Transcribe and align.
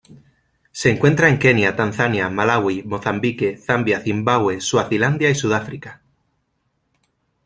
Se 0.71 0.89
encuentra 0.89 1.29
en 1.29 1.37
Kenia 1.37 1.75
Tanzania 1.75 2.27
Malaui 2.31 2.81
Mozambique 2.81 3.59
Zambia 3.59 3.99
Zimbabue 3.99 4.59
Suazilandia 4.59 5.29
y 5.29 5.35
Sudáfrica. 5.35 6.01